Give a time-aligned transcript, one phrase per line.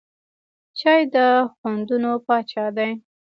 [0.79, 1.15] چای د
[1.53, 2.91] خوندونو پاچا دی.